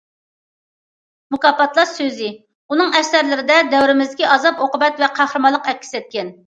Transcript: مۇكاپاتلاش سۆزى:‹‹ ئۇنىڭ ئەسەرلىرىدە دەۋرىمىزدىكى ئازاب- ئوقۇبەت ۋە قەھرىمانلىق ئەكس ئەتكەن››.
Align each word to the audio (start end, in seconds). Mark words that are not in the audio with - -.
مۇكاپاتلاش 1.35 1.91
سۆزى:‹‹ 1.99 2.31
ئۇنىڭ 2.31 2.97
ئەسەرلىرىدە 3.01 3.59
دەۋرىمىزدىكى 3.75 4.27
ئازاب- 4.33 4.67
ئوقۇبەت 4.67 5.05
ۋە 5.05 5.13
قەھرىمانلىق 5.21 5.73
ئەكس 5.75 5.99
ئەتكەن››. 6.01 6.35